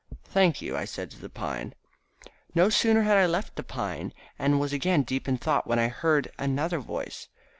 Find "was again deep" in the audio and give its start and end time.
4.59-5.27